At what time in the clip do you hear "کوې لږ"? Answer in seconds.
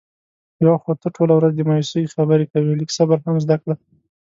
2.51-2.89